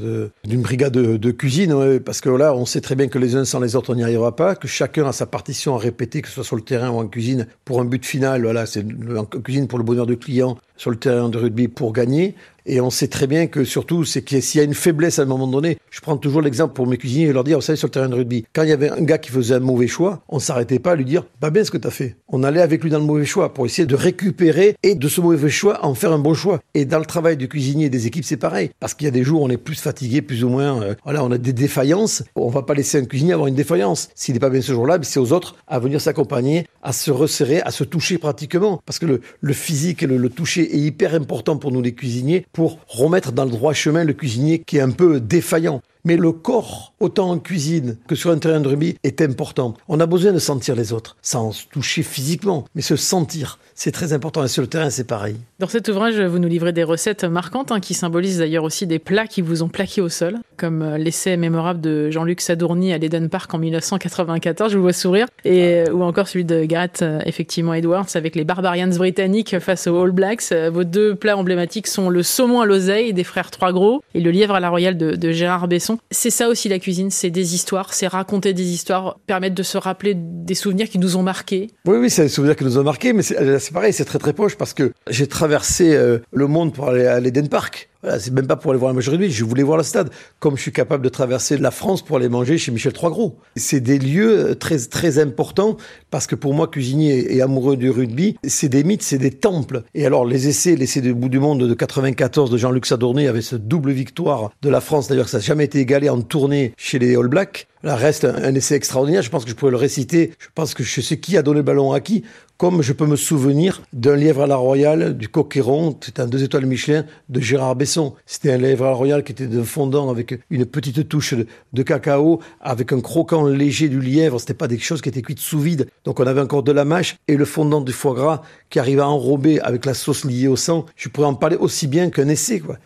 d'une 0.44 0.62
brigade 0.62 0.94
de, 0.94 1.32
cuisine 1.32 2.00
parce 2.00 2.22
que 2.22 2.30
là 2.30 2.54
on 2.54 2.66
sait 2.66 2.82
très 2.82 2.96
bien 2.96 3.08
que 3.08 3.18
les 3.18 3.36
uns 3.36 3.44
sans 3.44 3.60
les 3.60 3.76
autres 3.76 3.92
on 3.92 3.96
n'y 3.96 4.04
arrivera 4.04 4.36
pas, 4.36 4.56
que 4.56 4.68
chacun 4.68 5.08
a 5.08 5.12
sa 5.12 5.26
partition 5.26 5.76
à 5.76 5.80
répéter, 5.80 6.22
que 6.22 6.28
ce 6.28 6.36
soit 6.36 6.44
sur 6.44 6.56
le 6.56 6.62
terrain 6.62 6.90
ou 6.90 7.00
en 7.00 7.08
cuisine 7.08 7.48
pour 7.66 7.82
un 7.82 7.86
but 7.86 8.06
final. 8.06 8.44
Voilà, 8.44 8.66
c'est 8.66 8.86
en 9.18 9.26
cuisine 9.26 9.68
pour 9.68 9.80
le 9.80 9.84
bonheur 9.84 10.06
du 10.06 10.18
client, 10.18 10.58
sur 10.78 10.92
le 10.92 10.98
terrain 10.98 11.30
de 11.30 11.38
rugby 11.38 11.68
pour 11.68 11.94
gagner. 11.94 12.36
Et 12.66 12.80
on 12.80 12.90
sait 12.90 13.08
très 13.08 13.28
bien 13.28 13.48
que 13.48 13.66
surtout, 13.66 14.06
c'est 14.06 14.22
que 14.22 14.40
s'il 14.40 14.60
y 14.60 14.62
a 14.62 14.64
une 14.64 14.74
faiblesse 14.74 15.20
à 15.20 15.24
un 15.24 15.26
moment 15.26 15.48
donné, 15.48 15.78
je 15.92 16.00
prends 16.00 16.16
toujours 16.16 16.42
l'exemple 16.42 16.74
pour 16.74 16.88
mes 16.88 16.98
cuisiniers 16.98 17.28
et 17.28 17.34
leur 17.34 17.44
dire, 17.44 17.58
vous 17.58 17.62
savez, 17.62 17.76
sur 17.76 17.88
le 17.88 17.92
terrain 17.92 18.08
de 18.08 18.16
rugby, 18.16 18.46
quand 18.54 18.64
il 18.64 18.70
y 18.70 18.74
avait 18.74 18.90
un 18.90 19.02
gars 19.02 19.18
qui 19.18 19.32
faisait 19.32 19.56
un 19.56 19.60
mauvais 19.60 19.88
choix, 19.88 20.24
on 20.30 20.40
s'arrêtait 20.40 20.80
pas 20.80 20.92
à 20.92 20.96
lui 20.96 21.06
dire, 21.06 21.26
pas 21.42 21.50
bien 21.50 21.64
ce 21.64 21.72
que 21.72 21.78
tu 21.78 21.88
as 21.88 21.92
fait. 21.92 22.16
On 22.30 22.44
allait 22.44 22.62
avec 22.62 22.82
lui 22.82 22.90
dans 22.90 23.00
le 23.00 23.06
mauvais 23.06 23.26
choix 23.26 23.54
pour 23.54 23.66
essayer 23.66 23.86
de 23.86 23.96
récupérer 23.96 24.78
et 24.82 24.96
de 24.96 25.08
ce 25.10 25.20
mauvais 25.20 25.50
choix 25.50 25.86
en 25.86 25.94
faire 25.94 26.14
un 26.14 26.20
bon 26.20 26.34
choix. 26.34 26.60
Et 26.74 26.86
dans 26.86 27.00
le 27.00 27.06
travail 27.06 27.36
du 27.36 27.50
cuisinier 27.50 27.88
et 27.88 27.90
des 27.90 28.08
équipes, 28.08 28.24
c'est 28.24 28.38
pareil. 28.38 28.70
Parce 28.80 28.94
qu'il 28.94 29.06
y 29.06 29.10
a 29.10 29.12
des 29.12 29.24
jours 29.24 29.42
où 29.42 29.46
on 29.46 29.50
est 29.50 29.58
plus 29.58 29.80
fatigué, 29.80 30.22
plus 30.22 30.44
ou 30.46 30.50
moins, 30.50 30.82
euh, 30.82 30.96
voilà, 31.04 31.24
on 31.24 31.32
a 31.32 31.38
des 31.38 31.54
défaillances. 31.54 32.24
On 32.36 32.50
va 32.50 32.62
pas 32.62 32.74
laisser 32.74 32.98
un 32.98 33.06
cuisinier 33.06 33.34
avoir 33.34 33.48
une 33.48 33.56
défaillance. 33.56 34.10
S'il 34.16 34.36
n'est 34.36 34.40
pas 34.40 34.50
bien 34.50 34.62
ce 34.62 34.72
jour-là, 34.72 35.00
c'est 35.02 35.20
aux 35.20 35.34
autres 35.34 35.58
à 35.68 35.80
venir 35.80 36.00
s'accompagner, 36.00 36.66
à 36.82 36.94
se 36.94 37.12
resserrer, 37.12 37.62
à 37.62 37.72
se 37.72 37.84
toucher 37.84 38.18
pratiquement. 38.18 38.82
Parce 38.86 39.00
que 39.00 39.06
le, 39.06 39.22
le 39.42 39.54
physique 39.54 40.04
et 40.04 40.08
le 40.08 40.30
toucher 40.30 40.63
est 40.64 40.78
hyper 40.78 41.14
important 41.14 41.58
pour 41.58 41.72
nous 41.72 41.82
les 41.82 41.94
cuisiniers 41.94 42.46
pour 42.54 42.80
remettre 42.88 43.32
dans 43.32 43.46
le 43.46 43.52
droit 43.52 43.74
chemin 43.74 44.04
le 44.04 44.14
cuisinier 44.14 44.60
qui 44.60 44.78
est 44.78 44.82
un 44.82 44.92
peu 44.92 45.20
défaillant. 45.20 45.82
Mais 46.06 46.18
le 46.18 46.34
corps, 46.34 46.94
autant 47.00 47.30
en 47.32 47.40
cuisine 47.40 47.96
que 48.08 48.16
sur 48.16 48.30
un 48.32 48.38
terrain 48.38 48.60
de 48.60 48.68
rugby, 48.68 48.98
est 49.04 49.22
important. 49.22 49.74
On 49.88 50.02
a 50.02 50.06
besoin 50.06 50.34
de 50.34 50.40
sentir 50.40 50.76
les 50.76 50.92
autres, 50.92 51.16
sans 51.22 51.54
se 51.54 51.66
toucher 51.68 52.04
physiquement, 52.04 52.66
mais 52.76 52.82
se 52.82 52.98
sentir. 52.98 53.58
C'est 53.74 53.92
très 53.92 54.12
important. 54.12 54.44
Et 54.44 54.50
sur 54.50 54.62
le 54.62 54.68
terrain, 54.68 54.90
c'est 54.90 55.06
pareil. 55.06 55.38
Dans 55.60 55.68
cet 55.68 55.88
ouvrage, 55.88 56.20
vous 56.20 56.40
nous 56.40 56.50
livrez 56.50 56.74
des 56.74 56.84
recettes 56.84 57.24
marquantes 57.24 57.72
hein, 57.72 57.80
qui 57.80 57.94
symbolisent 57.94 58.40
d'ailleurs 58.40 58.66
aussi 58.66 58.86
des 58.86 59.00
plats 59.00 59.28
qui 59.28 59.42
vous 59.42 59.64
ont 59.64 59.70
plaqué 59.70 60.02
au 60.02 60.10
sol, 60.10 60.40
comme 60.58 60.82
euh, 60.82 60.98
l'essai 60.98 61.38
mémorable 61.38 61.80
de 61.80 62.12
Jean-Luc 62.12 62.42
Sadourny 62.42 62.92
à 62.92 62.98
l'Eden 62.98 63.30
Park 63.30 63.54
en 63.54 63.60
1994, 63.60 64.72
je 64.72 64.78
vous 64.78 64.84
vois 64.84 64.94
sourire, 64.94 65.28
et 65.46 65.90
ou 65.90 66.04
encore 66.04 66.28
celui 66.28 66.44
de 66.44 66.66
Gareth, 66.66 67.02
euh, 67.02 67.20
effectivement, 67.26 67.74
Edwards 67.74 68.08
avec 68.16 68.36
les 68.36 68.44
Barbarians 68.44 68.90
britanniques 68.90 69.58
face 69.60 69.88
aux 69.88 70.04
All 70.04 70.12
Blacks. 70.12 70.52
Euh, 70.52 70.70
Vos 70.70 70.84
deux 70.84 71.16
plats 71.16 71.38
emblématiques 71.38 71.88
sont 71.88 72.10
le 72.10 72.24
saumon 72.24 72.60
à 72.62 72.66
l'oseille 72.66 73.14
des 73.14 73.24
frères 73.24 73.52
Trois 73.52 73.72
Gros 73.72 74.04
et 74.14 74.20
le 74.20 74.32
lièvre 74.32 74.56
à 74.56 74.60
la 74.60 74.70
royale 74.70 74.98
de 74.98 75.32
Gérard 75.32 75.68
Besson. 75.68 75.93
C'est 76.12 76.30
ça 76.30 76.50
aussi 76.50 76.70
la 76.70 76.80
cuisine, 76.80 77.10
c'est 77.10 77.30
des 77.30 77.56
histoires, 77.56 77.94
c'est 77.94 78.08
raconter 78.08 78.54
des 78.54 78.72
histoires, 78.72 79.20
permettre 79.28 79.56
de 79.56 79.64
se 79.64 79.78
rappeler 79.78 80.14
des 80.16 80.56
souvenirs 80.56 80.90
qui 80.90 81.00
nous 81.00 81.18
ont 81.18 81.24
marqués. 81.24 81.72
Oui, 81.86 81.98
oui, 81.98 82.10
c'est 82.10 82.24
des 82.24 82.30
souvenirs 82.30 82.56
qui 82.56 82.64
nous 82.64 82.78
ont 82.78 82.84
marqués, 82.84 83.14
mais 83.14 83.22
c'est 83.24 83.74
pareil, 83.74 83.94
c'est 83.94 84.06
très 84.06 84.20
très 84.20 84.34
proche 84.34 84.56
parce 84.56 84.74
que 84.74 84.94
j'ai 85.10 85.28
traversé 85.28 85.96
euh, 85.96 86.20
le 86.32 86.48
monde 86.48 86.74
pour 86.74 86.90
aller 86.90 87.06
à 87.06 87.20
l'Eden 87.20 87.50
Park. 87.50 87.90
Voilà, 88.04 88.20
c'est 88.20 88.34
même 88.34 88.48
pas 88.48 88.58
pour 88.58 88.72
aller 88.72 88.80
voir 88.80 88.92
le 88.92 88.98
match 88.98 89.06
de 89.06 89.12
rugby, 89.12 89.32
je 89.32 89.46
voulais 89.46 89.64
voir 89.64 89.78
le 89.78 89.84
stade. 89.84 90.10
Comme 90.40 90.58
je 90.58 90.62
suis 90.62 90.74
capable 90.74 91.06
de 91.06 91.10
traverser 91.10 91.58
la 91.58 91.72
France 91.72 92.02
pour 92.02 92.18
aller 92.18 92.28
manger 92.28 92.58
chez 92.58 92.70
Michel 92.72 92.92
Troisgros. 92.92 93.38
C'est 93.56 93.80
des 93.80 93.98
lieux 93.98 94.50
euh, 94.50 94.56
très, 94.56 94.78
très 94.78 95.20
importants 95.20 95.78
parce 96.12 96.28
que 96.28 96.36
pour 96.36 96.54
moi, 96.54 96.68
cuisinier 96.68 97.34
et 97.34 97.42
amoureux 97.42 97.78
du 97.78 97.90
rugby, 97.90 98.36
c'est 98.44 98.68
des 98.68 98.84
mythes, 98.84 99.04
c'est 99.04 99.18
des 99.18 99.32
temples. 99.32 99.84
Et 99.96 100.06
alors, 100.06 100.26
les 100.26 100.50
essais, 100.50 100.76
l'essai 100.76 101.00
du 101.00 101.14
bout 101.14 101.30
du 101.30 101.40
monde 101.40 101.66
de 101.66 101.74
94 101.74 102.52
de 102.52 102.58
Jean-Luc 102.58 102.86
Sadourné 102.86 103.30
avec 103.30 103.42
cette 103.42 103.70
double 103.70 103.92
victoire 103.92 104.52
de 104.62 104.70
la 104.70 104.82
France, 104.82 105.08
d'ailleurs, 105.08 105.30
ça 105.30 105.38
n'a 105.38 105.44
jamais 105.44 105.64
été 105.64 105.80
égalé 105.80 106.10
en 106.10 106.22
tournée 106.22 106.74
chez 106.76 107.00
les 107.00 107.16
All 107.16 107.28
Blacks. 107.28 107.68
Là, 107.84 107.96
reste 107.96 108.26
un, 108.26 108.36
un, 108.36 108.56
essai 108.56 108.76
extraordinaire. 108.76 109.22
Je 109.22 109.30
pense 109.30 109.44
que 109.44 109.50
je 109.50 109.56
pourrais 109.56 109.72
le 109.72 109.78
réciter. 109.78 110.34
Je 110.40 110.48
pense 110.56 110.74
que 110.74 110.84
je 110.84 111.02
sais 111.02 111.20
qui 111.20 111.38
a 111.38 111.42
donné 111.42 111.58
le 111.58 111.64
ballon 111.64 111.92
à 111.92 112.00
qui. 112.00 112.24
Comme 112.64 112.82
je 112.82 112.94
peux 112.94 113.08
me 113.08 113.18
souvenir 113.18 113.82
d'un 113.92 114.16
lièvre 114.16 114.44
à 114.44 114.48
la 114.48 114.56
royale, 114.56 115.18
du 115.18 115.28
coqueron, 115.28 115.98
c'était 116.00 116.22
un 116.22 116.28
deux 116.28 116.46
étoiles 116.46 116.66
Michelin 116.66 117.04
de 117.28 117.42
Gérard 117.42 117.76
Besson. 117.76 118.14
C'était 118.26 118.54
un 118.54 118.58
lièvre 118.58 118.86
à 118.86 118.92
la 118.92 118.96
royale 118.96 119.26
qui 119.26 119.34
était 119.34 119.48
d'un 119.48 119.66
fondant 119.66 120.10
avec 120.10 120.40
une 120.50 120.66
petite 120.66 121.10
touche 121.10 121.34
de, 121.34 121.46
de, 121.74 121.84
cacao, 121.84 122.40
avec 122.62 122.94
un 122.94 123.02
croquant 123.02 123.46
léger 123.46 123.90
du 123.90 124.00
lièvre. 124.00 124.40
C'était 124.40 124.54
pas 124.54 124.70
des 124.70 124.80
choses 124.80 125.02
qui 125.02 125.10
étaient 125.10 125.22
cuites 125.22 125.40
sous 125.40 125.60
vide. 125.60 125.90
Donc 126.06 126.22
on 126.22 126.26
avait 126.26 126.40
encore 126.40 126.64
de 126.64 126.72
la 126.72 126.86
mâche 126.86 127.18
et 127.28 127.36
le 127.36 127.44
fondant 127.44 127.82
du 127.82 127.92
foie 127.92 128.14
gras 128.14 128.44
qui 128.70 128.80
arrivait 128.80 129.02
à 129.02 129.10
enrober 129.10 129.60
avec 129.60 129.86
la 129.86 129.94
sauce 129.94 130.24
liée 130.24 130.48
au 130.48 130.56
sang. 130.56 130.86
Je 130.96 131.10
pourrais 131.10 131.28
en 131.28 131.34
parler 131.34 131.58
aussi 131.58 131.88
bien 131.88 132.12
qu'un 132.12 132.30
essai, 132.30 132.62
quoi. 132.62 132.78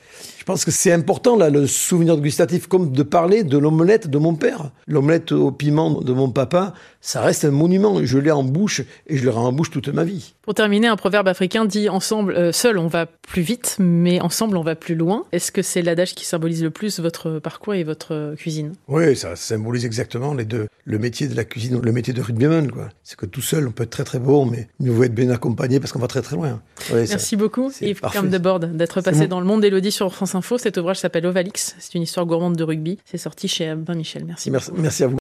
Je 0.47 0.53
pense 0.53 0.63
que 0.63 0.71
c'est 0.71 0.93
important, 0.93 1.35
là, 1.35 1.49
le 1.49 1.67
souvenir 1.67 2.15
gustatif, 2.15 2.67
comme 2.67 2.93
de 2.93 3.03
parler 3.03 3.43
de 3.43 3.57
l'omelette 3.57 4.09
de 4.09 4.17
mon 4.17 4.33
père. 4.33 4.71
L'omelette 4.87 5.33
au 5.33 5.51
piment 5.51 5.99
de 5.99 6.13
mon 6.13 6.29
papa, 6.29 6.73
ça 7.01 7.19
reste 7.19 7.43
un 7.43 7.51
monument. 7.51 7.99
Je 8.05 8.17
l'ai 8.17 8.31
en 8.31 8.45
bouche 8.45 8.81
et 9.07 9.17
je 9.17 9.25
l'aurai 9.25 9.39
en 9.39 9.51
bouche 9.51 9.71
toute 9.71 9.89
ma 9.89 10.05
vie. 10.05 10.35
Pour 10.43 10.53
terminer, 10.53 10.87
un 10.87 10.95
proverbe 10.95 11.27
africain 11.27 11.65
dit 11.65 11.89
ensemble, 11.89 12.33
euh, 12.33 12.53
seul 12.53 12.77
on 12.77 12.87
va 12.87 13.07
plus 13.07 13.41
vite, 13.41 13.75
mais 13.79 14.21
ensemble 14.21 14.55
on 14.55 14.61
va 14.61 14.75
plus 14.75 14.95
loin. 14.95 15.25
Est-ce 15.33 15.51
que 15.51 15.61
c'est 15.61 15.81
l'adage 15.81 16.15
qui 16.15 16.23
symbolise 16.23 16.63
le 16.63 16.69
plus 16.69 17.01
votre 17.01 17.39
parcours 17.39 17.73
et 17.73 17.83
votre 17.83 18.33
cuisine? 18.37 18.71
Oui, 18.87 19.17
ça 19.17 19.35
symbolise 19.35 19.83
exactement 19.83 20.33
les 20.33 20.45
deux. 20.45 20.67
Le 20.85 20.97
métier 20.97 21.27
de 21.27 21.35
la 21.35 21.43
cuisine, 21.43 21.81
le 21.81 21.91
métier 21.91 22.13
de 22.13 22.21
rugbyman, 22.21 22.71
quoi. 22.71 22.87
C'est 23.03 23.17
que 23.17 23.25
tout 23.25 23.41
seul, 23.41 23.67
on 23.67 23.71
peut 23.71 23.83
être 23.83 23.89
très 23.89 24.05
très 24.05 24.19
bon, 24.19 24.45
mais 24.45 24.69
mieux 24.79 24.91
vaut 24.91 25.03
être 25.03 25.13
bien 25.13 25.29
accompagné 25.29 25.81
parce 25.81 25.91
qu'on 25.91 25.99
va 25.99 26.07
très 26.07 26.21
très 26.21 26.37
loin. 26.37 26.61
Ouais, 26.93 27.05
Merci 27.09 27.31
ça, 27.31 27.35
beaucoup, 27.35 27.69
Yves 27.81 27.99
Carme 27.99 28.29
de 28.29 28.37
Borde, 28.37 28.77
d'être 28.77 29.01
passé 29.01 29.23
bon. 29.23 29.27
dans 29.27 29.39
le 29.41 29.45
monde 29.45 29.59
d'Elodie 29.59 29.91
sur 29.91 30.15
France 30.15 30.37
Info. 30.38 30.58
Cet 30.58 30.77
ouvrage 30.77 31.00
s'appelle 31.00 31.25
Ovalix. 31.25 31.75
C'est 31.79 31.96
une 31.96 32.03
histoire 32.03 32.25
gourmande 32.25 32.56
de 32.56 32.63
rugby. 32.63 32.98
C'est 33.06 33.17
sorti 33.17 33.48
chez 33.48 33.74
Ben 33.75 33.96
Michel. 33.96 34.25
Merci. 34.25 34.51
Merci, 34.51 34.72
merci 34.75 35.03
à 35.03 35.08
vous. 35.08 35.15